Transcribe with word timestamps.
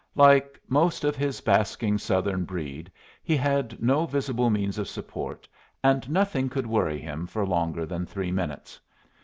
Like 0.15 0.59
most 0.67 1.03
of 1.03 1.15
his 1.15 1.41
basking 1.41 1.99
Southern 1.99 2.43
breed, 2.43 2.91
he 3.21 3.37
had 3.37 3.79
no 3.79 4.07
visible 4.07 4.49
means 4.49 4.79
of 4.79 4.87
support, 4.87 5.47
and 5.83 6.09
nothing 6.09 6.49
could 6.49 6.65
worry 6.65 6.97
him 6.97 7.27
for 7.27 7.45
longer 7.45 7.85
than 7.85 8.07
three 8.07 8.31
minutes. 8.31 8.79